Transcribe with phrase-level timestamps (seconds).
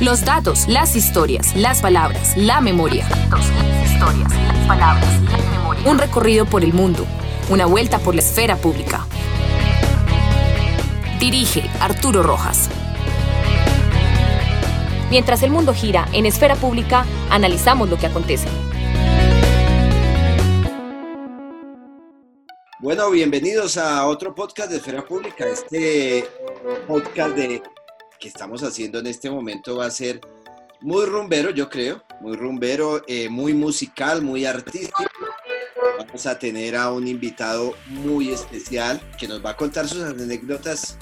[0.00, 3.06] Los datos, las historias, las palabras, la memoria.
[3.84, 5.88] historias, las palabras, la memoria.
[5.88, 7.06] Un recorrido por el mundo,
[7.48, 9.06] una vuelta por la esfera pública.
[11.20, 12.68] Dirige Arturo Rojas.
[15.10, 18.48] Mientras el mundo gira en esfera pública, analizamos lo que acontece.
[22.80, 25.46] Bueno, bienvenidos a otro podcast de Esfera Pública.
[25.46, 26.28] Este
[26.88, 27.62] podcast de,
[28.24, 30.18] que estamos haciendo en este momento va a ser
[30.80, 35.04] muy rumbero, yo creo, muy rumbero, eh, muy musical, muy artístico.
[35.98, 40.96] Vamos a tener a un invitado muy especial que nos va a contar sus anécdotas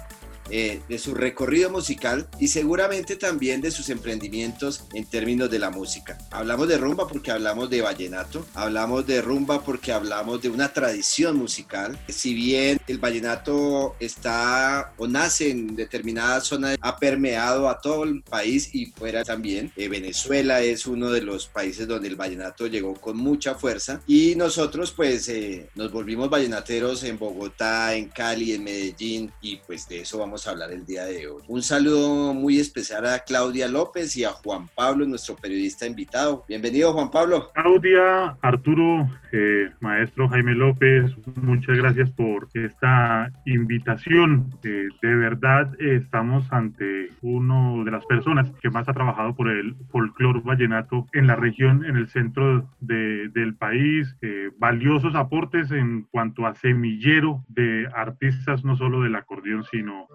[0.54, 5.70] eh, de su recorrido musical y seguramente también de sus emprendimientos en términos de la
[5.70, 6.18] música.
[6.30, 11.38] Hablamos de rumba porque hablamos de vallenato, hablamos de rumba porque hablamos de una tradición
[11.38, 11.98] musical.
[12.08, 18.22] Si bien el vallenato está o nace en determinadas zonas, ha permeado a todo el
[18.22, 19.72] país y fuera también.
[19.76, 24.34] Eh, Venezuela es uno de los países donde el vallenato llegó con mucha fuerza y
[24.36, 30.00] nosotros pues eh, nos volvimos vallenateros en Bogotá, en Cali, en Medellín y pues de
[30.00, 31.42] eso vamos a hablar el día de hoy.
[31.46, 36.44] Un saludo muy especial a Claudia López y a Juan Pablo, nuestro periodista invitado.
[36.48, 37.50] Bienvenido, Juan Pablo.
[37.54, 44.50] Claudia, Arturo, eh, maestro Jaime López, muchas gracias por esta invitación.
[44.64, 49.76] Eh, de verdad, estamos ante uno de las personas que más ha trabajado por el
[49.90, 54.16] folclore vallenato en la región, en el centro del país.
[54.22, 60.08] Eh, valiosos aportes en cuanto a semillero de artistas, no solo del acordeón, sino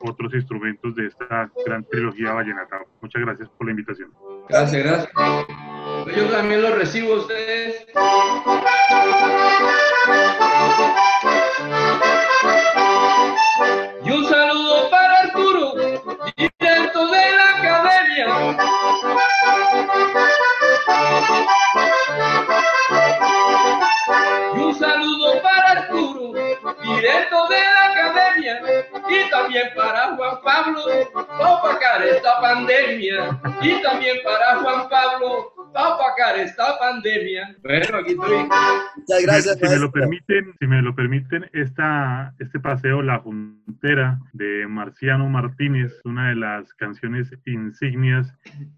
[0.00, 2.80] otros instrumentos de esta gran trilogía vallenata.
[3.00, 4.12] Muchas gracias por la invitación.
[4.48, 5.12] Gracias, gracias.
[6.16, 7.86] Yo también lo recibo a ustedes.
[29.48, 30.82] También para Juan Pablo,
[31.40, 33.40] opacar esta pandemia.
[33.62, 37.56] Y también para Juan Pablo, opacar esta pandemia.
[37.62, 38.48] Bueno, aquí estoy.
[38.96, 39.58] Muchas gracias.
[39.58, 43.22] Si me lo permiten, si me lo permiten, esta, este paseo La
[43.78, 48.26] Juntera de Marciano Martínez, una de las canciones insignias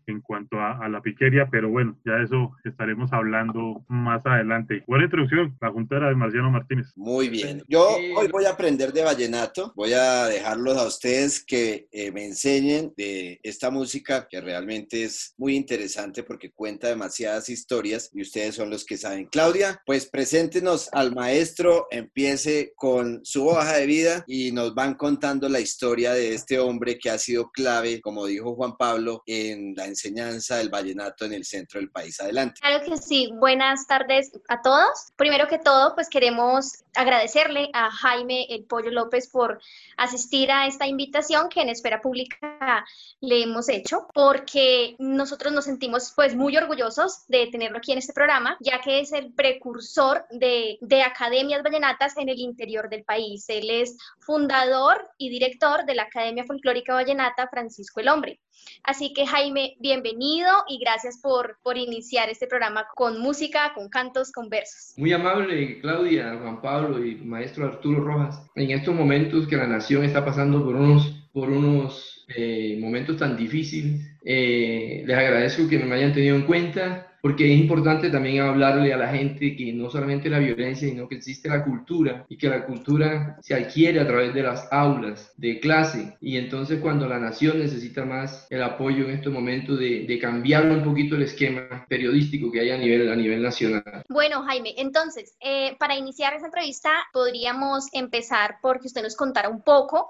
[0.06, 4.84] en cuanto a, a la piquería, pero bueno, ya eso estaremos hablando más adelante.
[4.86, 6.92] Buena introducción, La Juntera de Marciano Martínez.
[6.96, 7.62] Muy bien.
[7.66, 9.72] Yo hoy voy a aprender de vallenato.
[9.74, 15.34] Voy a dejarlos a ustedes que eh, me enseñen de esta música que realmente es
[15.38, 19.28] muy interesante porque cuenta demasiadas historias y ustedes son los que saben.
[19.32, 25.48] Claudia, pues preséntenos al maestro, empiece con su hoja de vida y nos van contando
[25.48, 29.86] la historia de este hombre que ha sido clave, como dijo Juan Pablo, en la
[29.86, 32.20] enseñanza del vallenato en el centro del país.
[32.20, 32.60] Adelante.
[32.60, 33.30] Claro que sí.
[33.38, 35.12] Buenas tardes a todos.
[35.16, 39.60] Primero que todo, pues queremos agradecerle a Jaime El Pollo López por
[39.96, 42.84] asistir a esta invitación que en Esfera Pública
[43.20, 48.12] le hemos hecho, porque nosotros nos sentimos pues muy orgullosos de tenerlo aquí en este
[48.12, 53.44] programa, ya que es el precursor de, de academias vallenatas en el interior del país.
[53.48, 58.40] Él es fundador y director de la Academia Folclórica Vallenata Francisco el Hombre.
[58.82, 64.32] Así que Jaime, bienvenido y gracias por, por iniciar este programa con música, con cantos,
[64.32, 64.94] con versos.
[64.96, 68.42] Muy amable Claudia, Juan Pablo y maestro Arturo Rojas.
[68.54, 73.36] En estos momentos que la nación está pasando por unos, por unos eh, momentos tan
[73.36, 78.92] difíciles, eh, les agradezco que me hayan tenido en cuenta porque es importante también hablarle
[78.92, 82.48] a la gente que no solamente la violencia, sino que existe la cultura y que
[82.48, 86.16] la cultura se adquiere a través de las aulas, de clase.
[86.20, 90.82] Y entonces cuando la nación necesita más el apoyo en estos momentos de, cambiar un
[90.82, 93.82] poquito el esquema periodístico que hay a nivel, a nivel nacional.
[94.08, 99.62] Bueno, Jaime, entonces, eh, para iniciar esta entrevista podríamos empezar porque usted nos contara un
[99.62, 100.08] poco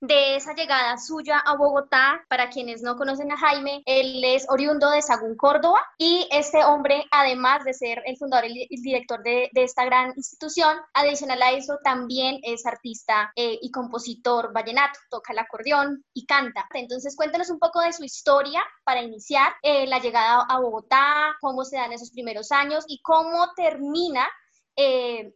[0.00, 2.24] de esa llegada suya a Bogotá.
[2.28, 7.04] Para quienes no conocen a Jaime, él es oriundo de Sagún, Córdoba, y este hombre,
[7.10, 11.78] además de ser el fundador y el director de, esta gran institución, adicional a eso,
[11.82, 16.66] también es artista eh, y compositor vallenato, toca el acordeón y canta.
[16.74, 21.64] Entonces, cuéntenos un poco de su historia para iniciar eh, la llegada a Bogotá, cómo
[21.64, 24.28] se dan esos primeros años y cómo termina
[24.76, 25.34] eh,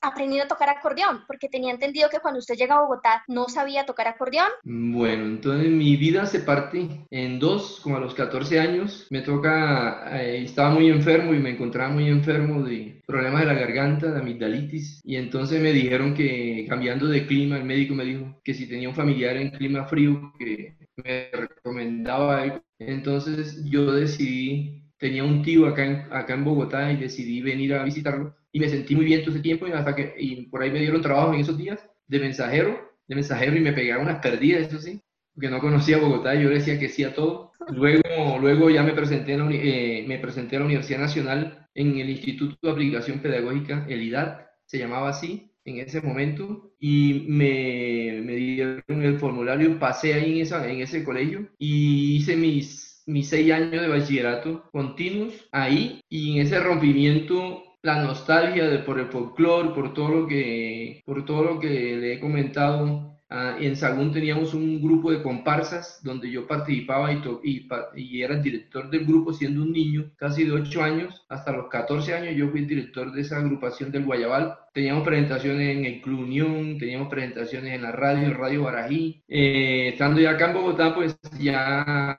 [0.00, 1.24] aprendiendo a tocar acordeón?
[1.26, 4.48] Porque tenía entendido que cuando usted llega a Bogotá no sabía tocar acordeón.
[4.64, 9.06] Bueno, entonces mi vida se parte en dos, como a los 14 años.
[9.10, 13.54] Me toca, eh, estaba muy enfermo y me encontraba muy enfermo de problemas de la
[13.54, 15.00] garganta, de amigdalitis.
[15.04, 18.88] Y entonces me dijeron que cambiando de clima, el médico me dijo que si tenía
[18.88, 26.34] un familiar en clima frío, que me recomendaba Entonces yo decidí, tenía un tío acá
[26.34, 29.68] en Bogotá y decidí venir a visitarlo y me sentí muy bien todo ese tiempo
[29.68, 31.78] y hasta que y por ahí me dieron trabajo en esos días
[32.08, 35.00] de mensajero, de mensajero y me pegaron unas perdidas, eso sí,
[35.32, 37.52] porque no conocía Bogotá y yo decía que sí a todo.
[37.68, 41.98] Luego, luego ya me presenté, en la, eh, me presenté a la Universidad Nacional en
[41.98, 48.22] el Instituto de Aplicación Pedagógica, el IDAT, se llamaba así en ese momento, y me,
[48.24, 53.28] me dieron el formulario, pasé ahí en, esa, en ese colegio y hice mis, mis
[53.28, 59.06] seis años de bachillerato continuos ahí, y en ese rompimiento la nostalgia de, por el
[59.06, 63.08] folclore, por todo lo que, por todo lo que le he comentado.
[63.30, 68.34] Ah, en Sagún teníamos un grupo de comparsas donde yo participaba y, y, y, era
[68.34, 72.34] el director del grupo siendo un niño, casi de 8 años, hasta los 14 años
[72.34, 74.56] yo fui el director de esa agrupación del Guayabal.
[74.72, 79.22] Teníamos presentaciones en el Club Unión, teníamos presentaciones en la radio, Radio Barají.
[79.28, 82.18] Eh, estando ya acá en Bogotá, pues ya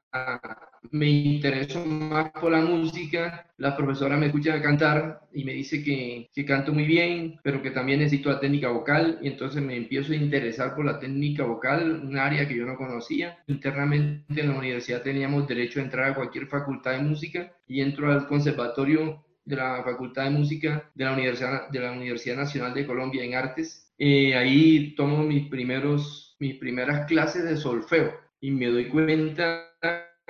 [0.92, 3.46] me intereso más por la música.
[3.58, 7.72] La profesora me escucha cantar y me dice que, que, canto muy bien, pero que
[7.72, 9.20] también necesito la técnica vocal.
[9.22, 12.78] Y entonces me empiezo a interesar por la técnica vocal, un área que yo no
[12.78, 13.38] conocía.
[13.48, 18.12] Internamente en la universidad teníamos derecho a entrar a cualquier facultad de música y entro
[18.12, 22.86] al conservatorio de la Facultad de Música de la Universidad, de la Universidad Nacional de
[22.86, 23.92] Colombia en Artes.
[23.98, 29.66] Eh, ahí tomo mis, primeros, mis primeras clases de solfeo y me doy cuenta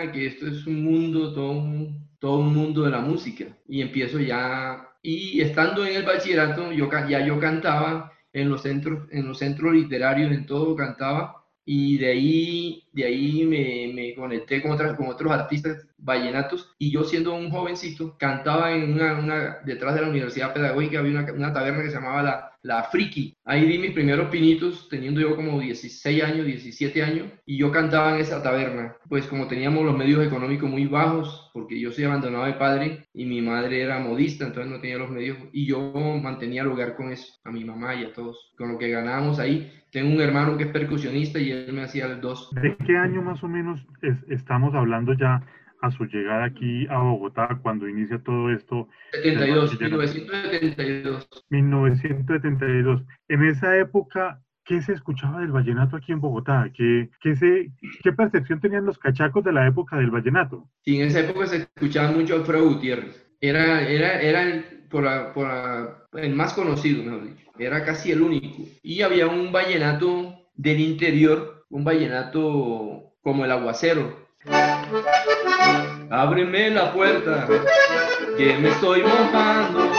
[0.07, 3.46] que esto es un mundo, todo un, todo un mundo de la música.
[3.68, 9.07] Y empiezo ya, y estando en el bachillerato, yo, ya yo cantaba en los centros,
[9.12, 14.62] en los centros literarios, en todo cantaba, y de ahí, de ahí me, me conecté
[14.62, 19.57] con, otras, con otros artistas vallenatos, y yo siendo un jovencito, cantaba en una, una
[19.66, 23.36] detrás de la Universidad Pedagógica, había una, una taberna que se llamaba La, la Friki.
[23.46, 28.16] Ahí di mis primeros pinitos, teniendo yo como 16 años, 17 años, y yo cantaba
[28.16, 28.96] en esa taberna.
[29.08, 33.26] Pues como teníamos los medios económicos muy bajos, porque yo soy abandonado de padre y
[33.26, 37.34] mi madre era modista, entonces no tenía los medios, y yo mantenía lugar con eso,
[37.44, 39.72] a mi mamá y a todos, con lo que ganábamos ahí.
[39.92, 42.52] Tengo un hermano que es percusionista y él me hacía el dos.
[42.52, 43.84] ¿De qué año más o menos
[44.30, 45.42] estamos hablando ya
[45.81, 48.88] a su llegada aquí a Bogotá cuando inicia todo esto?
[49.12, 51.30] 72, 1972.
[51.50, 53.04] 1972.
[53.28, 56.70] En esa época, ¿qué se escuchaba del vallenato aquí en Bogotá?
[56.76, 57.72] ¿Qué, qué, se,
[58.04, 60.70] ¿Qué percepción tenían los cachacos de la época del vallenato?
[60.84, 63.25] Sí, en esa época se escuchaba mucho Alfredo Gutiérrez.
[63.42, 65.50] Era, era, era el, por por
[66.14, 67.50] el más conocido, mejor dicho.
[67.58, 68.64] Era casi el único.
[68.84, 74.28] Y había un vallenato del interior, un vallenato como el aguacero,
[76.12, 77.48] Ábreme la puerta,
[78.38, 79.92] que me estoy mojando.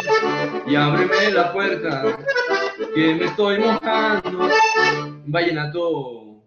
[0.67, 2.19] Y ábreme la puerta,
[2.95, 4.49] que me estoy mojando.
[5.27, 6.45] Vallenato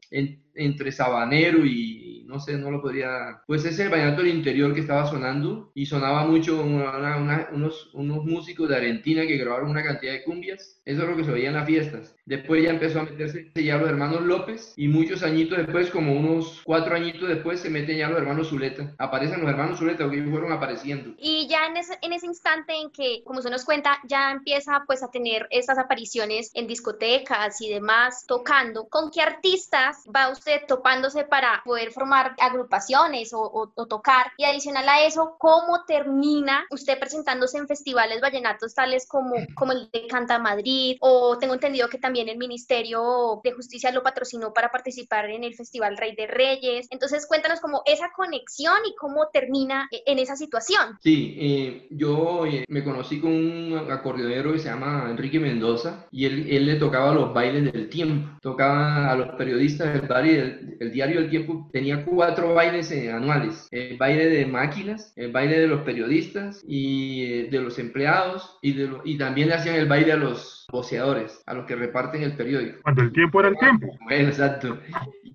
[0.55, 2.02] entre sabanero y
[2.33, 3.41] no sé, no lo podría.
[3.45, 8.67] Pues es el vallenato del interior que estaba sonando y sonaba mucho unos, unos músicos
[8.67, 10.81] de Argentina que grabaron una cantidad de cumbias.
[10.83, 12.15] Eso es lo que se veía en las fiestas.
[12.25, 16.61] Después ya empezó a meterse ya los hermanos López y muchos añitos después, como unos
[16.63, 18.95] cuatro añitos después, se meten ya los hermanos Zuleta.
[18.97, 21.13] Aparecen los hermanos Zuleta, que fueron apareciendo.
[21.19, 24.83] Y ya en ese, en ese instante en que, como se nos cuenta, ya empieza
[24.87, 30.61] pues a tener estas apariciones en discotecas y demás, tocando, ¿con qué artistas va usted
[30.67, 34.31] topándose para poder formar agrupaciones o, tocar.
[34.37, 39.89] Y adicional a eso, ¿cómo termina usted presentándose en festivales vallenatos tales como, como el
[39.91, 40.97] de Canta Madrid?
[41.01, 45.55] O tengo entendido que también el Ministerio de Justicia lo patrocinó para participar en el
[45.55, 46.87] Festival Rey de Reyes.
[46.89, 50.97] Entonces, cuéntanos como esa conexión y cómo termina e, en esa situación.
[51.01, 56.25] Sí, eh, yo eh, me conocí con un acordeonero que se llama Enrique Mendoza y
[56.25, 58.37] él, él le tocaba los bailes del tiempo.
[58.41, 63.67] Tocaba a los periodistas del, el, el diario del tiempo, tenía cuatro bailes eh, anuales.
[63.71, 68.73] El baile de máquinas, el baile de los periodistas y eh, de los empleados y,
[68.73, 72.79] de y también hacían el baile a los voceadores, a los que reparten el periódico.
[72.83, 73.87] Cuando el tiempo era el tiempo.
[74.05, 74.79] Bueno, exacto.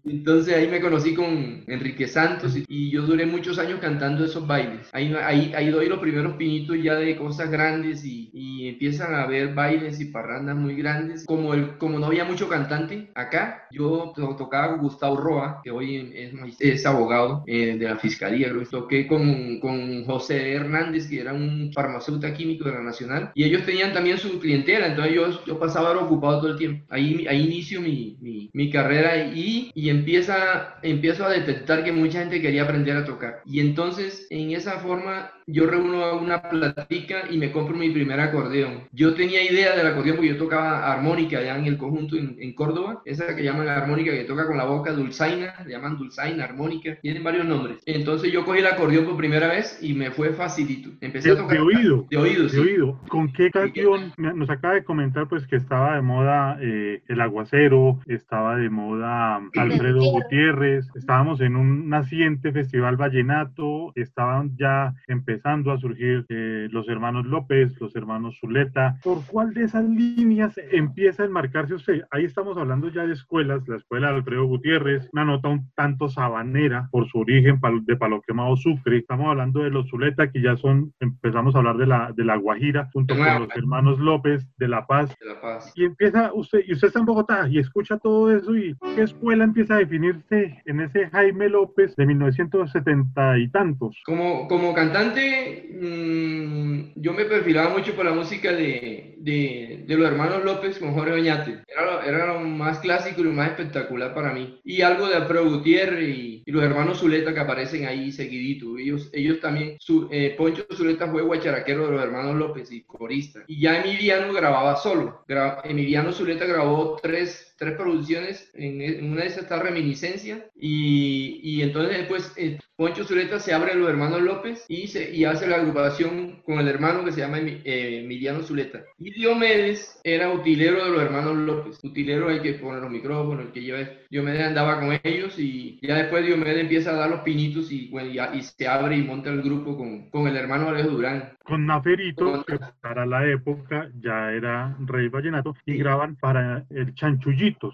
[0.04, 4.88] Entonces ahí me conocí con Enrique Santos y, yo duré muchos años cantando esos bailes.
[4.92, 9.22] Ahí, ahí, ahí doy los primeros pinitos ya de cosas grandes y, y empiezan a
[9.22, 11.26] haber bailes y parrandas muy grandes.
[11.26, 16.12] Como, el, como no había mucho cantante acá, yo tocaba con Gustavo Roa, que hoy
[16.14, 18.52] es, es abogado eh, de la fiscalía.
[18.70, 23.64] Toqué con, con José Hernández, que era un farmacéutico químico de la Nacional, y ellos
[23.64, 26.84] tenían también su clientela, entonces yo, yo pasaba ocupado todo el tiempo.
[26.90, 32.20] Ahí, ahí inicio mi, mi, mi carrera y, y empieza, empiezo a detectar que mucha
[32.20, 33.42] gente quería aprender a tocar.
[33.46, 38.88] Y entonces, en esa forma, yo reúno una platica y me compro mi primer acordeón.
[38.92, 42.54] Yo tenía idea del acordeón porque yo tocaba armónica allá en el conjunto en, en
[42.54, 46.44] Córdoba, esa que llaman la armónica que toca con la boca, dulzaina, le llaman dulzaina,
[46.48, 47.78] armónica, tienen varios nombres.
[47.86, 50.90] Entonces yo cogí el acordeón por primera vez y me fue facilito.
[51.00, 51.56] Empecé a tocar.
[51.56, 52.06] de oído.
[52.10, 52.58] De oído, De sí.
[52.58, 53.00] oído.
[53.08, 54.12] ¿Con qué canción?
[54.16, 59.38] Nos acaba de comentar pues que estaba de moda eh, El Aguacero, estaba de moda
[59.38, 66.68] um, Alfredo Gutiérrez, estábamos en un naciente festival vallenato, estaban ya empezando a surgir eh,
[66.70, 68.98] los hermanos López, los hermanos Zuleta.
[69.02, 72.02] ¿Por cuál de esas líneas empieza a enmarcarse usted?
[72.10, 76.08] Ahí estamos hablando ya de escuelas, la escuela de Alfredo Gutiérrez, una nota un tanto
[76.38, 78.98] sabanera por su origen de Palo Quemado Sucre.
[78.98, 82.36] Estamos hablando de los Zuleta, que ya son, empezamos a hablar de la, de la
[82.36, 85.14] Guajira, junto con los hermanos López de La Paz.
[85.20, 85.72] De La Paz.
[85.74, 89.44] Y empieza usted, y usted está en Bogotá y escucha todo eso y qué escuela
[89.44, 94.00] empieza a definirse en ese Jaime López de 1970 y tantos.
[94.04, 100.08] Como, como cantante, mm, yo me perfilaba mucho por la música de, de, de los
[100.08, 101.62] hermanos López con Jorge Oñate.
[101.66, 104.60] Era lo, era lo más clásico y lo más espectacular para mí.
[104.64, 108.76] Y algo de Alfredo Gutiérrez y, y los hermanos Zuleta que aparecen ahí seguidito.
[108.78, 113.40] Ellos, ellos también, su, eh, Poncho Zuleta fue guacharaquero de los hermanos López y corista.
[113.46, 115.24] Y ya Emiliano grababa solo.
[115.28, 118.50] Gra- Emiliano Zuleta grabó tres, tres producciones.
[118.54, 120.46] En, en una de esas está Reminiscencia.
[120.56, 125.14] Y, y entonces después eh, Poncho Zuleta se abre a los hermanos López y, se,
[125.14, 128.82] y hace la agrupación con el hermano que se llama eh, Emiliano Zuleta.
[128.98, 131.82] Y Diomedes era utilero de los hermanos López.
[131.82, 133.78] Utilero el que pone los micrófonos, el que lleva.
[134.10, 138.10] Diomedes andaba con ellos y ya después Diomedes empieza a dar los pinitos y, bueno,
[138.12, 141.32] ya- y se abre y monta el grupo con, con el hermano Alejo Durán.
[141.44, 146.94] Con Naferito, que para la época ya era rey vallenato, y graban para el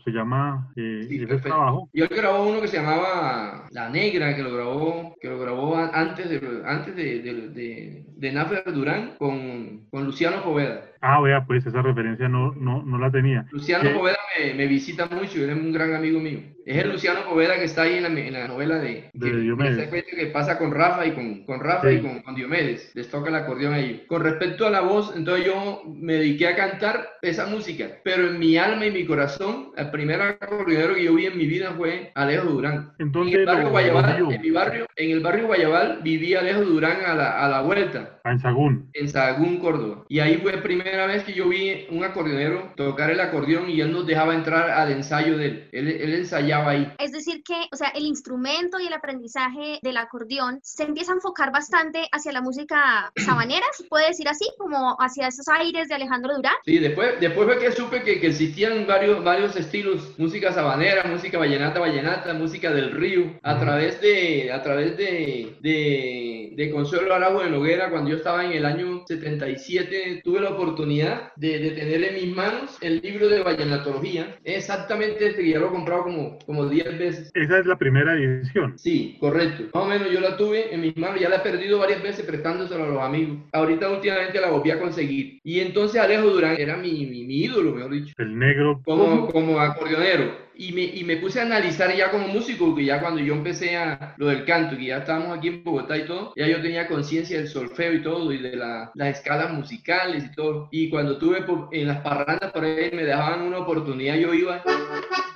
[0.05, 1.89] Se llama eh, Sí, ese trabajo.
[1.93, 5.77] Y él grabó uno que se llamaba La Negra, que lo grabó, que lo grabó
[5.77, 10.83] antes de, antes de, de, de, de Nafer Durán con, con Luciano Poveda.
[11.07, 13.47] Ah, vea, pues esa referencia no, no, no la tenía.
[13.51, 13.95] Luciano Sí.
[13.95, 16.39] Poveda me, me visita mucho, él es un gran amigo mío.
[16.67, 19.37] Es el Luciano Poveda que está ahí en la, en la novela de, De que,
[19.37, 19.91] Diomedes.
[20.05, 21.97] que pasa con Rafa y con, con Rafa Sí.
[21.97, 22.91] y con, con Diomedes.
[22.95, 24.01] Les toca el acordeón a ellos.
[24.07, 28.39] Con respecto a la voz, entonces yo me dediqué a cantar esa música, pero en
[28.39, 32.11] mi alma y mi corazón, el primer acordeonero que yo vi en mi vida fue
[32.15, 32.93] Alejo Durán.
[32.99, 36.99] ¿En En el barrio Guayabal, en mi barrio, en el barrio Guayabal vivía Alejo Durán
[37.07, 38.89] a la, a la vuelta Ah, En Sagún.
[38.95, 40.05] en Sahagún, Córdoba.
[40.09, 40.63] Y ahí fue la
[40.95, 44.71] primera vez que yo vi un acordeonero tocar el acordeón y él nos dejaba entrar
[44.71, 45.69] al ensayo de él.
[45.73, 46.93] Él, él ensayaba ahí.
[47.01, 51.17] Es decir, que, o sea, el instrumento y el aprendizaje del acordeón se empieza a
[51.17, 55.97] enfocar bastante hacia la música sabanera, se puede decir así, como hacia esos aires de
[55.97, 56.55] Alejandro Durán.
[56.65, 61.39] Sí, después, después fue que supe que, que existían varios, varios estilos, música sabanera, música
[61.39, 67.43] vallenata, vallenata, música del río, a través de, a través de, de, de Consuelo Araujo
[67.43, 72.05] de Noguera, cuando yo estaba en el año 77, tuve la oportunidad de, de tener
[72.05, 76.39] en mis manos el libro de vallenatología, exactamente este que ya lo he comprado como,
[76.47, 77.31] como 10 veces.
[77.35, 78.79] Esa es la primera edición.
[78.79, 79.65] Sí, correcto.
[79.75, 82.25] Más o menos yo la tuve en mis manos, ya la he perdido varias veces
[82.27, 83.39] prestándosela a los amigos.
[83.53, 85.41] Ahorita últimamente la volví a conseguir.
[85.43, 88.81] Y entonces Alejo Durán era mi, mi, mi ídolo, mejor dicho, El negro.
[88.85, 90.44] como, como acordeonero.
[90.57, 93.77] Y me, y me puse a analizar ya como músico, porque ya cuando yo empecé
[93.77, 96.87] a lo del canto, que ya estábamos aquí en Bogotá y todo, ya yo tenía
[96.87, 100.69] conciencia del solfeo y todo, y de la- las escalas musicales y todo.
[100.71, 104.63] Y cuando tuve en las parrandas por ahí, me dejaban una oportunidad, yo iba,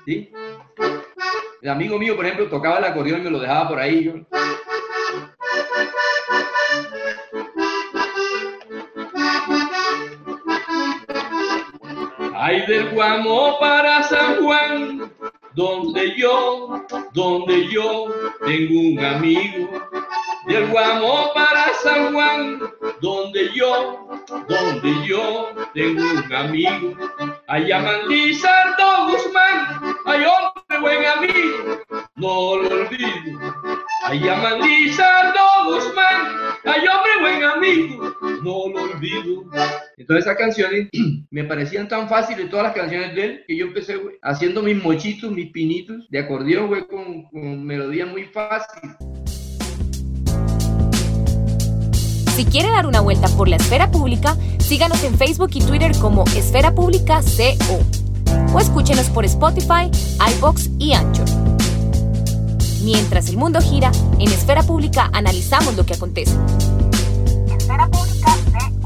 [0.07, 0.31] ¿sí?
[1.63, 4.05] El amigo mío, por ejemplo, tocaba el acordeón y me lo dejaba por ahí.
[4.05, 4.13] Yo,
[12.35, 14.98] Ay del Guamo para San Juan,
[15.59, 18.07] donde yo, donde yo
[18.47, 19.69] tengo un amigo.
[20.47, 22.61] Del Guamo para San Juan,
[23.00, 24.09] donde yo,
[24.49, 26.97] donde yo tengo un amigo.
[27.49, 31.81] Allá Lizardo Guzmán, ay hombre buen amigo,
[32.19, 33.39] no lo olvido.
[34.05, 36.27] Allá Lizardo Guzmán,
[36.65, 39.45] ay hombre buen amigo, no lo olvido.
[39.97, 40.89] Entonces esas canciones
[41.31, 44.83] me parecían tan fáciles todas las canciones de él que yo empecé güey, haciendo mis
[44.83, 48.91] mochitos, mis pinitos de acordeón, güey, con, con melodía muy fácil.
[52.35, 56.25] Si quiere dar una vuelta por la esfera pública, síganos en Facebook y Twitter como
[56.37, 57.85] Esfera Pública CO.
[58.55, 59.91] O escúchenos por Spotify,
[60.37, 61.38] iBox y Anchor.
[62.83, 66.35] Mientras el mundo gira, en Esfera Pública analizamos lo que acontece.
[67.59, 68.78] Esfera Pública CO.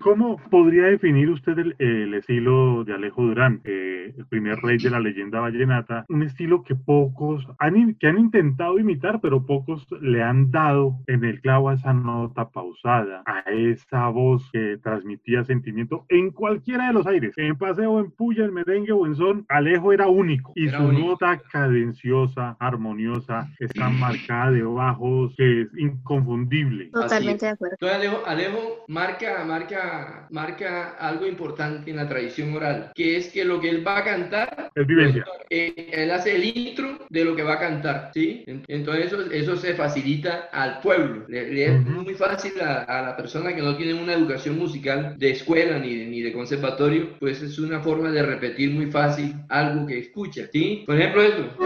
[0.00, 5.00] ¿Cómo podría definir usted el, estilo de Alejo Durán, eh, el primer rey de la
[5.00, 6.04] leyenda vallenata?
[6.08, 11.24] Un estilo que pocos han, que han intentado imitar, pero pocos le han dado en
[11.24, 16.92] el clavo a esa nota pausada, a esa voz que transmitía sentimiento en cualquiera de
[16.92, 19.46] los aires, en paseo, en puya, en merengue o en son.
[19.48, 26.90] Alejo era único y su nota cadenciosa, armoniosa, está marcada de bajos que es inconfundible.
[26.92, 27.76] Totalmente de acuerdo.
[27.80, 29.87] Entonces Alejo, Alejo marca, marca,
[30.30, 34.04] marca algo importante en la tradición oral, que es que lo que él va a
[34.04, 35.24] cantar es vivencia.
[35.50, 38.44] Eh, él hace el intro de lo que va a cantar, ¿sí?
[38.46, 41.24] Entonces eso, eso se facilita al pueblo.
[41.28, 45.30] Le, es muy fácil a, a, la persona que no tiene una educación musical de
[45.30, 49.86] escuela ni de, ni de conservatorio, pues es una forma de repetir muy fácil algo
[49.86, 50.84] que escucha, ¿sí?
[50.86, 51.56] Por ejemplo, esto.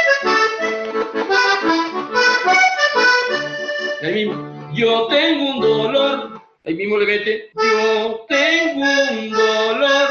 [4.03, 4.73] Ahí mismo.
[4.75, 6.43] Yo tengo un dolor.
[6.65, 7.51] Ahí mismo le mete.
[7.55, 10.09] Yo tengo un dolor.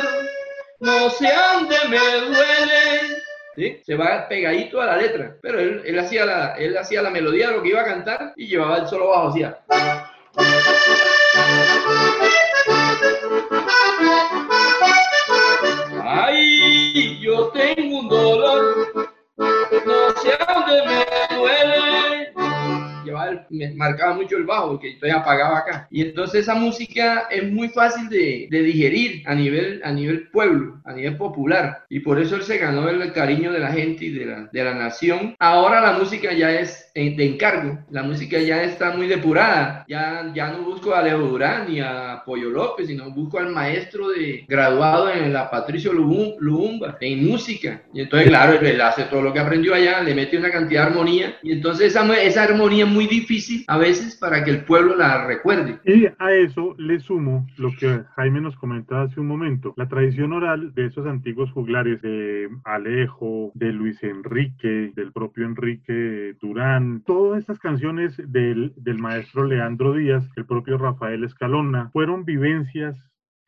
[0.80, 3.24] No sé dónde me duele.
[3.56, 3.82] ¿Sí?
[3.86, 5.38] Se va pegadito a la letra.
[5.42, 8.34] Pero él, él, hacía la, él hacía la melodía de lo que iba a cantar
[8.36, 9.30] y llevaba el solo bajo.
[9.30, 9.60] Hacía.
[16.04, 19.12] Ay, yo tengo un dolor.
[19.38, 21.95] No sé dónde me duele
[23.26, 25.88] llevaba me marcaba mucho el bajo, que estoy apagaba acá.
[25.92, 30.82] Y entonces esa música es muy fácil de, de, digerir a nivel, a nivel pueblo,
[30.86, 31.86] a nivel popular.
[31.90, 34.64] Y por eso él se ganó el cariño de la gente y de la, de
[34.64, 35.36] la nación.
[35.40, 39.86] Ahora la música ya es de encargo, la música ya está muy depurada.
[39.88, 44.10] Ya, ya no busco a Leo Durán ni a Pollo López, sino busco al maestro
[44.10, 47.84] de graduado en la Patricio Lubumba, en música.
[47.94, 50.88] Y entonces, claro, él hace todo lo que aprendió allá, le mete una cantidad de
[50.88, 51.38] armonía.
[51.44, 55.80] Y entonces esa, esa armonía muy difícil a veces para que el pueblo la recuerde.
[55.86, 60.34] Y a eso le sumo lo que Jaime nos comentaba hace un momento, la tradición
[60.34, 67.40] oral de esos antiguos juglares de Alejo, de Luis Enrique, del propio Enrique Durán, todas
[67.40, 72.96] estas canciones del, del maestro Leandro Díaz, el propio Rafael Escalona, fueron vivencias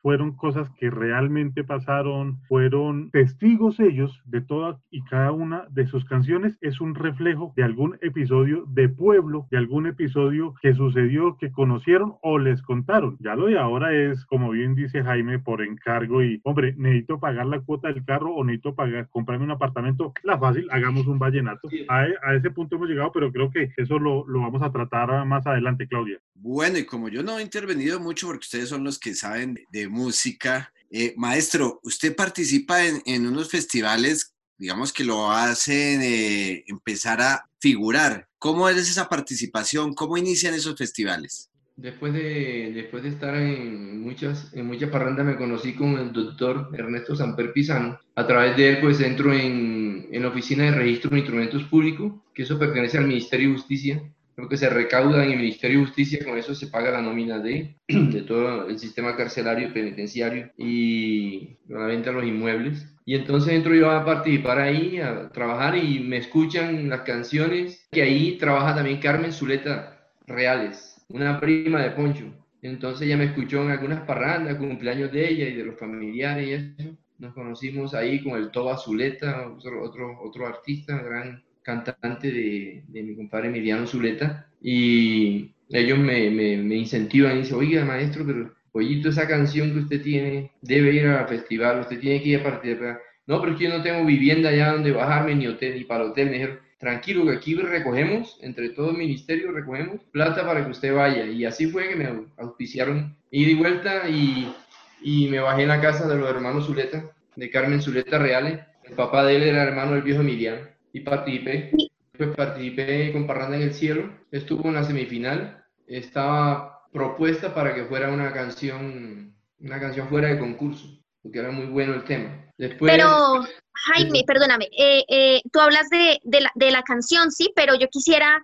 [0.07, 6.05] fueron cosas que realmente pasaron, fueron testigos ellos de toda y cada una de sus
[6.05, 11.51] canciones, es un reflejo de algún episodio de pueblo, de algún episodio que sucedió, que
[11.51, 13.17] conocieron o les contaron.
[13.19, 17.47] Ya lo de ahora es, como bien dice Jaime, por encargo y, hombre, necesito pagar
[17.47, 21.67] la cuota del carro o necesito pagar, comprarme un apartamento, la fácil, hagamos un vallenato.
[21.89, 25.25] A, a ese punto hemos llegado, pero creo que eso lo, lo vamos a tratar
[25.25, 26.17] más adelante, Claudia.
[26.34, 29.96] Bueno, y como yo no he intervenido mucho porque ustedes son los que saben de
[29.97, 37.49] música, eh, maestro, usted participa en, unos festivales, digamos que lo hacen eh, empezar a
[37.60, 38.27] figurar.
[38.39, 39.93] ¿Cómo es esa participación?
[39.93, 41.49] ¿Cómo inician esos festivales?
[41.75, 46.69] Después de, después de estar en muchas, en muchas parrandas me conocí con el doctor
[46.73, 47.99] Ernesto Samper Pizano.
[48.15, 52.13] A través de él pues entro en, en la Oficina de Registro de Instrumentos Públicos,
[52.33, 54.01] que eso pertenece al Ministerio de Justicia
[54.38, 57.39] lo que se recauda en el Ministerio de Justicia, con eso se paga la nómina
[57.39, 62.88] de, de todo el sistema carcelario, penitenciario y la venta de los inmuebles.
[63.04, 68.04] Y entonces entro yo a participar ahí, a trabajar y me escuchan las canciones, que
[68.04, 72.32] ahí trabaja también Carmen Zuleta Reales, una prima de Poncho.
[72.62, 76.84] Entonces ella me escuchó en algunas parrandas, cumpleaños de ella y de los familiares y
[76.84, 76.97] eso.
[77.17, 83.13] Nos conocimos ahí con el Toba Zuleta, otro, otro, otro artista, gran cantante de, mi
[83.13, 89.10] compadre Emiliano Zuleta, y ellos me, me, me incentivan y dicen, oiga, maestro, pero Pollito,
[89.10, 93.01] esa canción que usted tiene debe ir al festival, usted tiene que ir a participar.
[93.25, 96.06] No, pero es que yo no tengo vivienda allá donde bajarme, ni hotel, ni para
[96.06, 96.27] hotel.
[96.27, 100.93] Me dijeron, tranquilo, que aquí recogemos, entre todo el ministerio recogemos plata para que usted
[100.93, 101.25] vaya.
[101.25, 104.53] Y así fue que me auspiciaron y di vuelta y,
[105.01, 108.60] y me bajé en la casa de los hermanos Zuleta, de Carmen Zuleta Reales.
[108.86, 111.71] El papá de él era hermano del viejo Emiliano y participé.
[112.17, 117.86] Pues participé con Parranda en el Cielo, estuvo en la semifinal, estaba propuesta para que
[117.86, 120.88] fuera una canción, una canción fuera de concurso,
[121.21, 122.52] porque era muy bueno el tema.
[122.58, 127.52] Después, pero, Jaime, perdóname, eh, eh, tú hablas de, de, la, de la canción, sí,
[127.56, 128.43] pero yo quisiera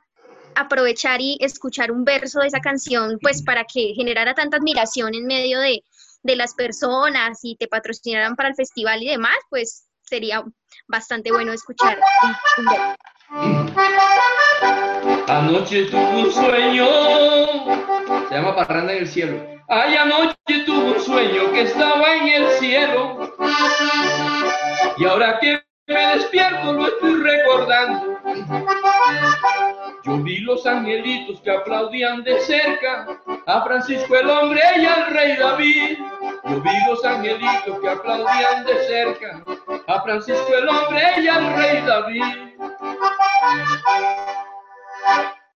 [0.56, 5.25] aprovechar y escuchar un verso de esa canción, pues para que generara tanta admiración en
[5.25, 5.84] medio de,
[6.21, 10.43] de las personas y te patrocinaran para el festival y demás, pues sería
[10.88, 11.97] bastante bueno escuchar
[15.28, 16.86] Anoche tuve un sueño,
[18.30, 19.43] se llama Parranda en el cielo.
[19.67, 20.36] Ay, anoche
[20.67, 23.34] tuve un sueño que estaba en el cielo.
[24.97, 28.19] Y ahora que me despierto lo estoy recordando.
[30.05, 33.07] Yo vi los angelitos que aplaudían de cerca
[33.45, 35.97] a Francisco el hombre y al rey David.
[36.43, 39.43] Yo vi los angelitos que aplaudían de cerca
[39.87, 42.53] a Francisco el hombre y al rey David.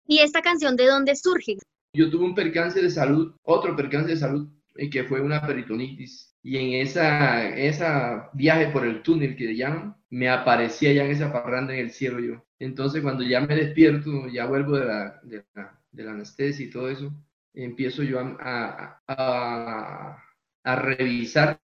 [0.06, 1.58] ¿Y esta canción de dónde surge?
[1.94, 6.36] Yo tuve un percance de salud, otro percance de salud, eh, que fue una peritonitis.
[6.44, 11.34] Y en esa, esa viaje por el túnel que llaman, me aparecía ya en esa
[11.34, 12.42] parranda en el cielo yo.
[12.58, 16.70] Entonces cuando ya me despierto, ya vuelvo de la, de la, de la anestesia y
[16.70, 17.14] todo eso,
[17.54, 20.24] empiezo yo a, a,
[20.64, 21.60] a, revisar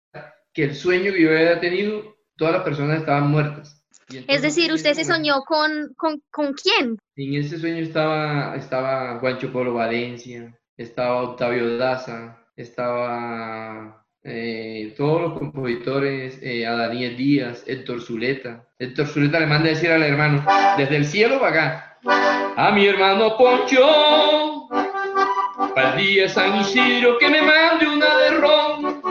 [0.55, 3.85] que el sueño que yo había tenido, todas las personas estaban muertas.
[4.27, 6.97] Es decir, ¿usted se soñó con, con, con, quién?
[7.17, 15.39] En ese sueño estaba, estaba Juancho Polo Valencia, estaba Octavio Daza, estaba eh, todos los
[15.39, 18.67] compositores, eh, a Daniel Díaz, Héctor Zuleta.
[18.79, 20.45] Héctor Zuleta le manda a decir al hermano,
[20.77, 21.99] desde el cielo para acá,
[22.57, 24.69] a mi hermano Poncho,
[25.75, 29.03] para el día San Isidro, que me mande una de ron.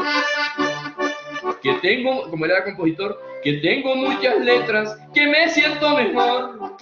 [1.63, 6.77] Que tengo, como era compositor, que tengo muchas letras, que me siento mejor.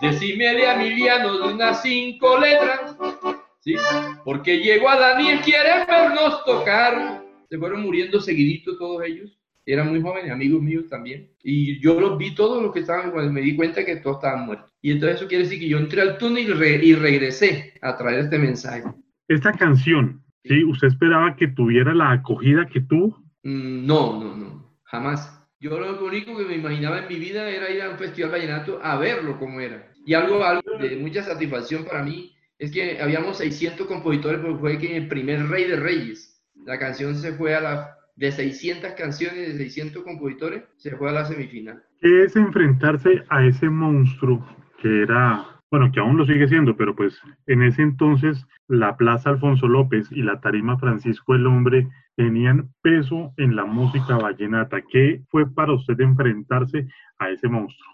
[0.00, 2.96] Decime a Emiliano de unas cinco letras,
[3.66, 3.74] ¿sí?
[4.24, 7.22] Porque llegó a Daniel, quiere vernos tocar.
[7.50, 9.38] Se fueron muriendo seguidito todos ellos.
[9.66, 11.28] Eran muy jóvenes, amigos míos también.
[11.42, 14.46] Y yo los vi todos los que estaban, cuando me di cuenta que todos estaban
[14.46, 14.72] muertos.
[14.80, 16.48] Y entonces eso quiere decir que yo entré al túnel
[16.84, 18.84] y, regresé a traer este mensaje.
[19.26, 20.62] Esta canción, ¿sí?
[20.62, 23.18] ¿Usted esperaba que tuviera la acogida que tuvo?
[23.42, 25.32] Mm, no, no, no, jamás.
[25.58, 28.78] Yo lo único que me imaginaba en mi vida era ir a un festival vallenato
[28.80, 29.90] a verlo como era.
[30.04, 34.78] Y algo, algo de mucha satisfacción para mí es que habíamos 600 compositores, porque fue
[34.78, 39.48] que el primer Rey de Reyes, la canción se fue a la, de 600 canciones,
[39.48, 41.82] de 600 compositores, se fue a la semifinal.
[42.00, 44.44] ¿Qué es enfrentarse a ese monstruo
[44.80, 49.30] que era, bueno, que aún lo sigue siendo, pero pues en ese entonces la Plaza
[49.30, 54.80] Alfonso López y la Tarima Francisco el Hombre tenían peso en la música vallenata.
[54.80, 56.86] ¿Qué fue para usted enfrentarse
[57.18, 57.92] a ese monstruo?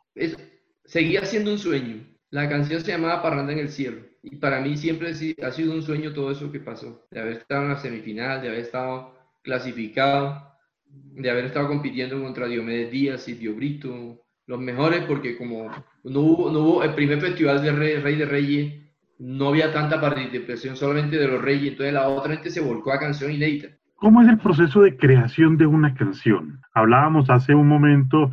[0.84, 2.11] seguía siendo un sueño.
[2.32, 3.98] La canción se llamaba Parranda en el Cielo.
[4.22, 7.06] Y para mí siempre ha sido un sueño todo eso que pasó.
[7.10, 10.42] De haber estado en la semifinal, de haber estado clasificado,
[10.86, 14.24] de haber estado compitiendo contra Diomedes Díaz y Dio Brito.
[14.46, 15.70] Los mejores porque como
[16.04, 18.82] no hubo, el primer festival de Rey, Rey de Reyes,
[19.18, 21.72] no había tanta participación solamente de los Reyes.
[21.72, 23.68] Entonces la otra gente se volcó a canción inédita.
[23.96, 26.62] ¿Cómo es el proceso de creación de una canción?
[26.72, 28.30] Hablábamos hace un momento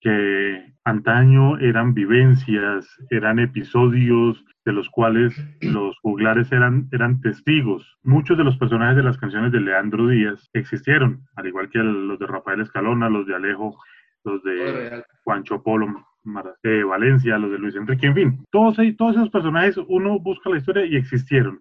[0.00, 7.98] que antaño eran vivencias, eran episodios de los cuales los juglares eran, eran testigos.
[8.02, 12.18] Muchos de los personajes de las canciones de Leandro Díaz existieron, al igual que los
[12.18, 13.76] de Rafael Escalona, los de Alejo,
[14.24, 16.06] los de Juancho Polo,
[16.62, 20.58] eh, Valencia, los de Luis Enrique, en fin, todos, todos esos personajes uno busca la
[20.58, 21.60] historia y existieron.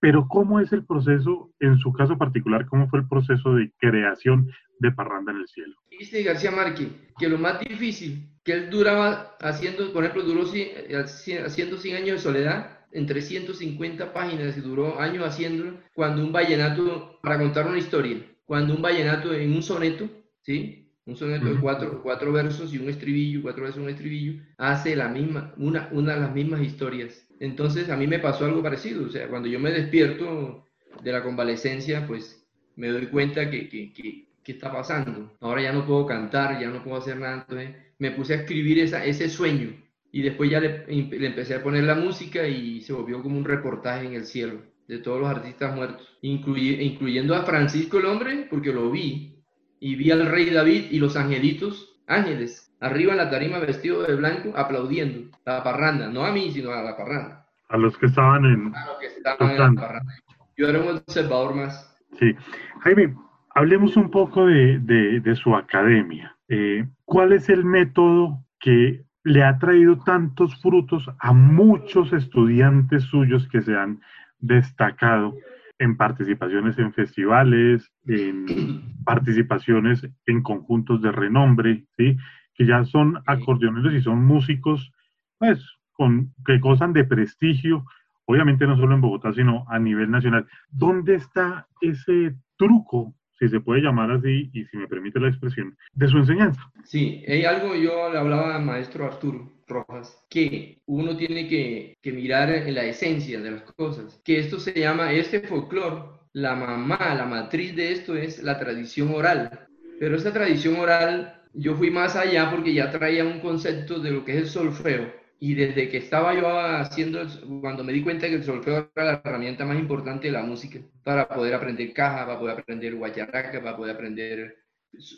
[0.00, 4.50] Pero ¿cómo es el proceso, en su caso particular, cómo fue el proceso de creación
[4.78, 5.74] de Parranda en el Cielo?
[5.90, 11.78] Dice García Márquez que lo más difícil que él duraba haciendo, por ejemplo, duró haciendo
[11.78, 17.38] 100 años de soledad, en 350 páginas y duró años haciéndolo, cuando un vallenato, para
[17.38, 20.08] contar una historia, cuando un vallenato en un soneto,
[20.42, 20.92] ¿sí?
[21.04, 24.96] Un soneto de cuatro, cuatro versos y un estribillo, cuatro versos y un estribillo, hace
[24.96, 29.06] la misma, una, una de las mismas historias entonces a mí me pasó algo parecido,
[29.06, 30.66] o sea, cuando yo me despierto
[31.02, 32.46] de la convalecencia, pues
[32.76, 35.36] me doy cuenta que, que, que, está pasando.
[35.40, 38.78] Ahora ya no puedo cantar, ya no puedo hacer nada, entonces me puse a escribir
[38.78, 39.74] esa, ese sueño.
[40.12, 43.44] Y después ya le, le, empecé a poner la música y se volvió como un
[43.44, 48.72] reportaje en el cielo de todos los artistas muertos, incluyendo a Francisco el hombre, porque
[48.72, 49.42] lo vi,
[49.80, 54.14] y vi al rey David y los angelitos, ángeles, arriba en la tarima vestido de
[54.14, 57.46] blanco, aplaudiendo la parranda, no a mí, sino a la parranda.
[57.68, 60.14] A los que estaban en, a los que estaban en la parranda.
[60.56, 61.96] Yo era un observador más.
[62.18, 62.34] Sí.
[62.80, 63.14] Jaime,
[63.54, 66.36] hablemos un poco de, de, su academia.
[66.48, 73.48] Eh, ¿Cuál es el método que le ha traído tantos frutos a muchos estudiantes suyos
[73.48, 74.00] que se han
[74.38, 75.34] destacado
[75.78, 78.46] en participaciones en festivales, en
[79.04, 82.16] participaciones en conjuntos de renombre, ¿sí?
[82.56, 84.92] Que ya son acordeoneros y son músicos,
[85.38, 85.60] pues,
[85.92, 87.84] con, que gozan de prestigio,
[88.24, 90.46] obviamente no solo en Bogotá, sino a nivel nacional.
[90.70, 95.76] ¿Dónde está ese truco, si se puede llamar así, y si me permite la expresión,
[95.92, 96.60] de su enseñanza?
[96.84, 102.12] Sí, hay algo, yo le hablaba al maestro Arturo Rojas, que uno tiene que, que
[102.12, 107.14] mirar en la esencia de las cosas, que esto se llama, este folclore, la mamá,
[107.14, 109.66] la matriz de esto es la tradición oral,
[109.98, 114.24] pero esa tradición oral yo fui más allá porque ya traía un concepto de lo
[114.24, 117.26] que es el solfeo, y desde que estaba yo haciendo,
[117.60, 120.80] cuando me di cuenta que el solfeo era la herramienta más importante de la música,
[121.02, 124.56] para poder aprender caja, para poder aprender guacharaca, para poder aprender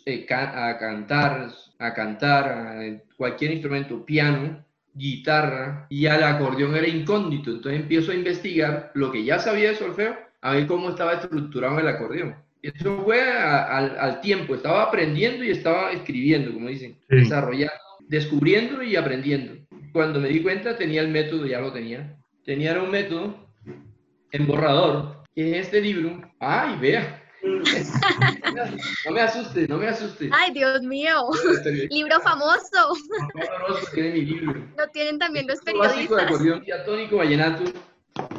[0.06, 7.50] eh, a cantar, a cantar, a cualquier instrumento, piano, guitarra, y al acordeón era incógnito.
[7.50, 11.78] Entonces empiezo a investigar lo que ya sabía de solfeo, a ver cómo estaba estructurado
[11.78, 12.47] el acordeón.
[12.62, 17.74] Eso fue al tiempo, estaba aprendiendo y estaba escribiendo, como dicen, desarrollando,
[18.08, 19.54] descubriendo y aprendiendo.
[19.92, 22.16] Cuando me di cuenta tenía el método, ya lo tenía.
[22.44, 23.48] Tenía un método
[24.32, 26.20] en borrador, en este libro.
[26.40, 27.22] ¡Ay, vea!
[29.04, 30.30] no me asuste, no me asuste.
[30.32, 31.28] Ay, Dios mío.
[31.90, 32.94] libro famoso.
[33.94, 34.66] tiene mi libro.
[34.76, 35.96] Lo tienen también los periodistas.
[35.96, 37.64] Básico de acordeón diatónico vallenato.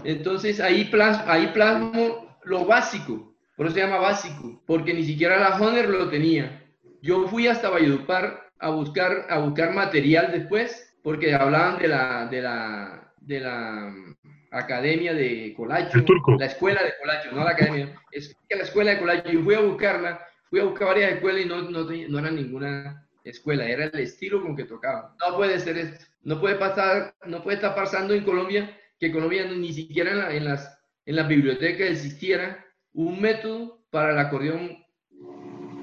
[0.03, 3.28] Entonces ahí, plas ahí plasmo lo básico.
[3.59, 6.63] Por eso se llama básico, porque ni siquiera la Honor lo tenía.
[7.01, 12.41] Yo fui hasta Valledupar a buscar, a buscar material después, porque hablaban de la, de
[12.41, 13.93] la, de la
[14.51, 15.99] academia de Colacho,
[16.37, 19.55] la escuela de Colacho, no la academia, es que la escuela de Colacho, yo fui
[19.55, 23.83] a buscarla, fui a buscar varias escuelas y no, no, no era ninguna escuela, era
[23.87, 25.17] el estilo con que tocaba.
[25.19, 29.43] No puede ser esto, no puede pasar, no puede estar pasando en Colombia, que Colombia
[29.51, 34.85] ni siquiera en, las, en las bibliotecas existiera un método para el acordeón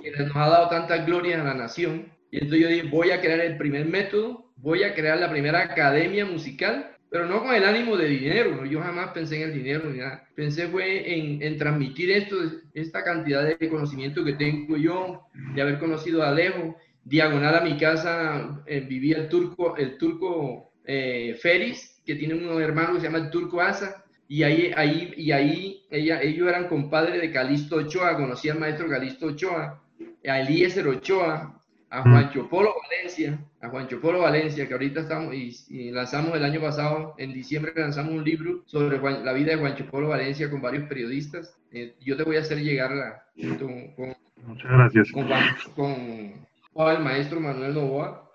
[0.03, 2.12] que nos ha dado tanta gloria a la nación.
[2.31, 5.62] Y entonces yo dije, voy a crear el primer método, voy a crear la primera
[5.62, 9.88] academia musical pero no con el ánimo de dinero, yo jamás pensé en el dinero
[9.88, 10.29] ni nada.
[10.35, 12.37] Pensé fue en, en, transmitir esto,
[12.75, 15.23] esta cantidad de conocimiento que tengo yo,
[15.55, 16.77] de haber conocido a Alejo.
[17.05, 22.61] Diagonal a mi casa eh, vivía el turco, el turco eh, Feris, que tiene un
[22.61, 26.68] hermano que se llama el turco Asa, y ahí, ahí, y ahí ella, ellos eran
[26.68, 29.81] compadres de Calisto Ochoa, conocí al maestro Calisto Ochoa,
[30.27, 31.57] a Eliezer Ochoa,
[31.90, 36.61] a Juancho Polo Valencia, a Juancho Polo Valencia, que ahorita estamos y, lanzamos el año
[36.61, 40.88] pasado, en diciembre lanzamos un libro sobre la vida de Juancho Polo Valencia con varios
[40.88, 41.57] periodistas.
[41.70, 43.25] Eh, yo te voy a hacer llegar la,
[43.59, 45.12] con, Muchas gracias.
[45.12, 46.46] Con,
[46.77, 48.31] el maestro Manuel Novoa,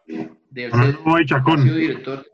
[0.49, 1.63] del y Chacón.
[1.63, 2.25] director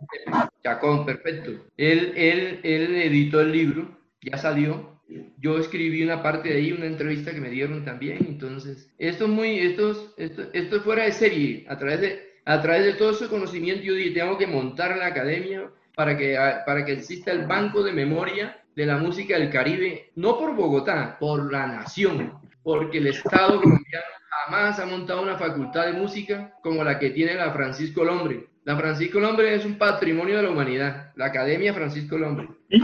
[0.64, 1.52] Chacón, perfecto.
[1.76, 3.90] Él, él, él editó el libro,
[4.22, 4.97] ya salió,
[5.40, 8.26] yo escribí una parte de ahí, una entrevista que me dieron también.
[8.28, 11.66] Entonces, esto es muy, esto, esto, esto es fuera de serie.
[11.70, 15.08] A través de, a través de todo ese conocimiento, yo dije, tengo que montar la
[15.08, 20.12] academia para que, para que exista el banco de memoria de la música del Caribe,
[20.16, 24.06] no por Bogotá, por la nación, porque el Estado colombiano
[24.46, 28.48] jamás ha montado una facultad de música como la que tiene la Francisco Lombre.
[28.66, 32.50] La Francisco Lombre es un patrimonio de la humanidad, la Academia Francisco Lombre.
[32.70, 32.80] Sí,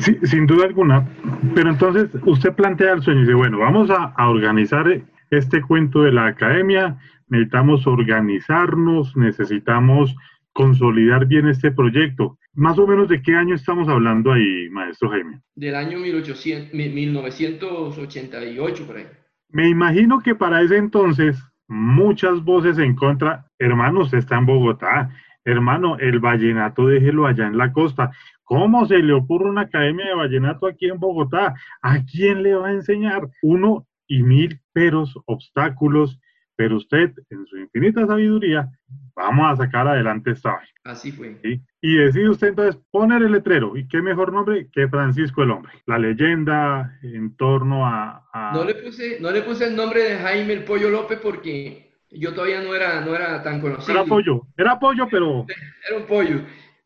[0.00, 1.08] sin duda alguna.
[1.54, 4.86] Pero entonces usted plantea el sueño y dice, bueno, vamos a, organizar
[5.30, 10.14] este cuento de la academia, necesitamos organizarnos, necesitamos
[10.52, 12.38] consolidar bien este proyecto.
[12.54, 15.40] Más o menos de qué año estamos hablando ahí, maestro Jaime?
[15.54, 19.06] Del año 1800, 1988 por ahí.
[19.50, 25.10] Me imagino que para ese entonces muchas voces en contra, hermano, usted está en Bogotá,
[25.44, 28.10] hermano, el vallenato déjelo allá en la costa.
[28.48, 31.54] ¿Cómo se le ocurre una academia de vallenato aquí en Bogotá?
[31.82, 33.28] ¿A quién le va a enseñar?
[33.42, 36.18] Uno y mil peros, obstáculos,
[36.56, 38.66] pero usted, en su infinita sabiduría,
[39.14, 40.72] vamos a sacar adelante esta vaina.
[40.84, 41.38] Así fue.
[41.82, 43.76] Y decide usted entonces poner el letrero.
[43.76, 45.72] ¿Y qué mejor nombre que Francisco el Hombre?
[45.84, 48.24] La leyenda en torno a...
[48.54, 52.32] No, le puse, no le puse el nombre de Jaime el Pollo López porque yo
[52.32, 53.92] todavía no era, no era tan conocido.
[53.92, 55.44] Era pollo, era pollo, pero...
[55.86, 56.40] Era un pollo.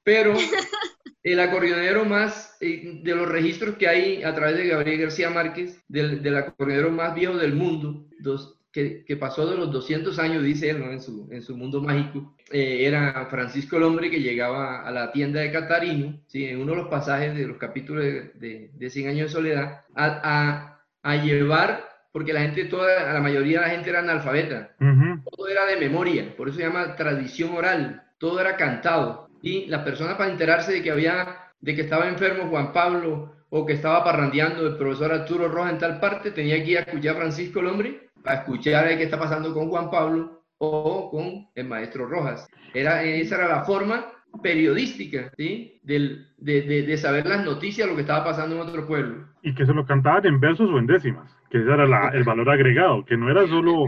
[0.04, 0.34] Pero
[1.22, 5.82] el acordeonero más, eh, de los registros que hay a través de Gabriel García Márquez,
[5.88, 10.42] del, del acordeonero más viejo del mundo, dos, que, que, pasó de los 200 años,
[10.42, 10.90] dice él, ¿no?
[10.90, 15.12] en, su, en su mundo mágico, eh, era Francisco el Hombre que llegaba a la
[15.12, 16.46] tienda de Catarino, ¿sí?
[16.46, 20.20] en uno de los pasajes de los capítulos de, de, 100 años de soledad, a,
[20.24, 25.48] a, a, llevar, porque la gente, toda, la mayoría de la gente era analfabeta, todo
[25.48, 30.14] era de memoria, por eso se llama tradición oral, todo era cantado y las personas
[30.14, 34.66] para enterarse de que había, de que estaba enfermo Juan Pablo o que estaba parrandeando
[34.66, 37.66] el profesor Arturo Roja en tal parte, tenía que ir a escuchar a Francisco el
[37.66, 42.46] hombre, a escuchar qué está pasando con Juan Pablo o con el maestro Rojas.
[42.72, 44.06] Era, esa era la forma
[44.40, 45.80] periodística, ¿sí?
[45.82, 49.26] Del, de, de, saber las noticias, lo que estaba pasando en otro pueblo.
[49.42, 52.22] Y que se lo cantaban en versos o en décimas, que ese era la, el
[52.22, 53.86] valor agregado, que no era solo...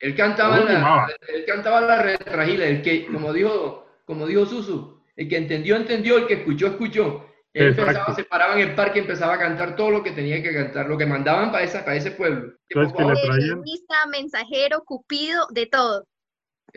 [0.00, 5.28] Él, cantaba, la, él cantaba la retragila, el que, como dijo, como dijo Susu, el
[5.28, 7.26] que entendió, entendió, el que escuchó, escuchó.
[7.52, 10.52] Él empezaba, se paraba en el parque, empezaba a cantar todo lo que tenía que
[10.52, 12.52] cantar, lo que mandaban para, esa, para ese pueblo.
[12.68, 16.04] Periodista, mensajero, cupido, de todo.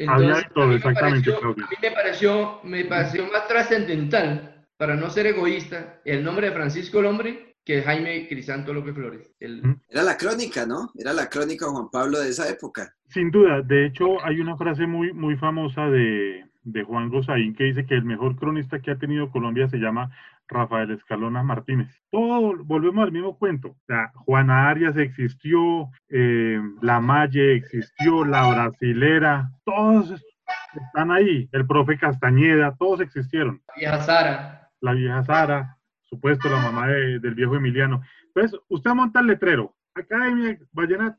[0.08, 1.50] Había de todo, a mí me exactamente, pareció-.
[1.50, 6.54] A mí me pareció, me pareció más trascendental, para no ser egoísta, el nombre de
[6.54, 9.34] Francisco el Hombre que Jaime Crisanto López Flores.
[9.40, 9.62] El.
[9.90, 10.92] Era la crónica, ¿no?
[10.96, 12.94] Era la crónica Juan Pablo de esa época.
[13.10, 17.64] Sin duda, de hecho hay una frase muy, muy famosa de, de Juan Gozaín que
[17.64, 20.12] dice que el mejor cronista que ha tenido Colombia se llama
[20.50, 21.88] Rafael Escalona Martínez.
[22.12, 23.76] Todo, volvemos al mismo cuento.
[23.88, 30.12] Sea, Juana Arias existió, eh, La Malle existió, La Brasilera, todos
[30.76, 31.48] están ahí.
[31.54, 33.62] El profe Castañeda, todos existieron.
[33.78, 34.70] vieja Sara.
[34.82, 38.02] La vieja Sara, supuesto la mamá de- del viejo Emiliano.
[38.28, 40.58] Entonces, usted monta el letrero, Academia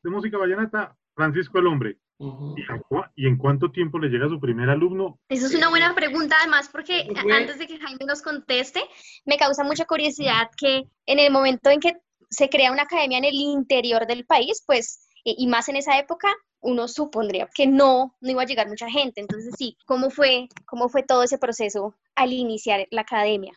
[0.02, 1.96] de Música Vallenata, Francisco el Hombre.
[2.20, 2.81] ¿Y, a
[3.14, 5.18] y en cuánto tiempo le llega su primer alumno?
[5.28, 8.81] Eso es una buena pregunta, además, porque a- antes de que Jaime nos conteste,
[9.24, 11.92] me causa mucha curiosidad que en el momento en que
[12.31, 15.98] se crea una academia en el interior del país, pues, y, y más en esa
[15.98, 16.28] época,
[16.61, 19.20] uno supondría que no, no iba a llegar mucha gente.
[19.20, 23.52] Entonces, sí, ¿cómo fue, cómo fue todo ese proceso al iniciar la academia?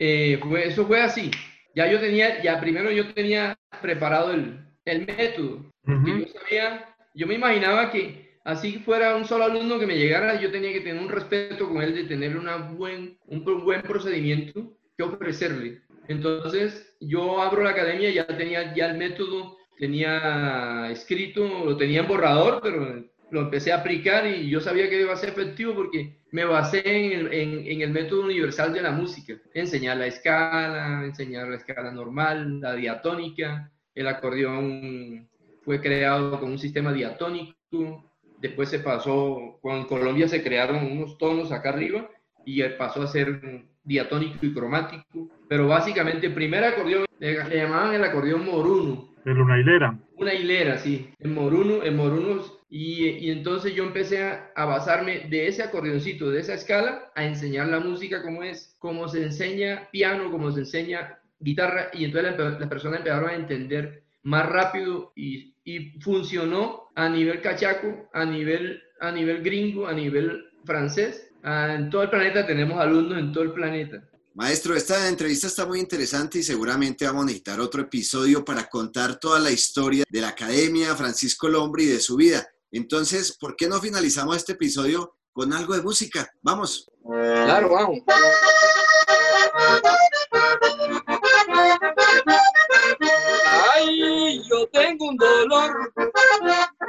[0.00, 1.30] Eh, fue- eso fue así.
[1.74, 5.64] Ya yo tenía, ya primero yo tenía preparado el, el método.
[5.84, 6.18] que Ujú.
[6.18, 10.50] yo sabía, yo me imaginaba que así fuera un solo alumno que me llegara, yo
[10.50, 15.04] tenía que tener un respeto con él, de tener una buen, un buen procedimiento que
[15.04, 15.82] ofrecerle.
[16.08, 22.08] Entonces, yo abro la academia, ya tenía ya el método, tenía escrito, lo tenía en
[22.08, 26.18] borrador, pero lo empecé a aplicar y yo sabía que iba a ser efectivo porque
[26.32, 29.34] me basé en el método universal de la música.
[29.54, 35.28] Enseñar la escala, enseñar la escala normal, la diatónica, el acordeón
[35.64, 38.04] fue creado con un sistema diatónico,
[38.38, 42.08] después se pasó, con Colombia se crearon unos tonos acá arriba
[42.44, 43.40] y pasó a ser
[43.84, 49.58] diatónico y cromático, pero básicamente el primer acordeón le, llamaban el acordeón moruno, De Luna
[49.60, 49.98] Hilera.
[50.16, 55.20] una hilera, sí, en moruno, en morunos, y, y entonces yo empecé a, a basarme
[55.28, 59.88] de ese acordeoncito, de esa escala, a enseñar la música como es, como se enseña
[59.92, 65.12] piano, como se enseña guitarra, y entonces la- las personas empezaron a entender más rápido
[65.16, 71.28] y, y funcionó a nivel cachaco, a nivel, a nivel gringo, a nivel francés.
[71.42, 74.02] Ah, En todo el planeta tenemos alumnos en todo el planeta.
[74.34, 79.18] Maestro, esta entrevista está muy interesante y seguramente vamos a necesitar otro episodio para contar
[79.18, 82.46] toda la historia de la Academia Francisco Lombre y de su vida.
[82.70, 86.30] Entonces, ¿por qué no finalizamos este episodio con algo de música?
[86.40, 86.90] Vamos.
[87.04, 87.98] Claro, vamos.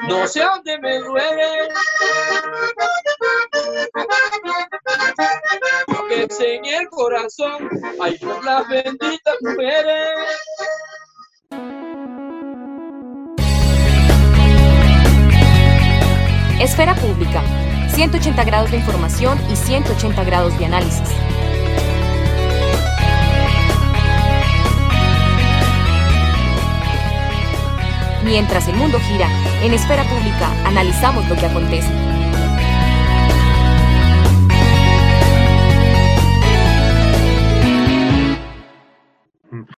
[0.07, 1.69] No sé a dónde me duele.
[6.09, 7.69] Que se en el corazón,
[8.01, 10.09] ay, por las benditas mujeres.
[16.59, 17.41] Esfera Pública.
[17.89, 21.09] 180 grados de información y 180 grados de análisis.
[28.23, 29.27] Mientras el mundo gira,
[29.61, 32.12] en Esfera Pública analizamos lo que acontece.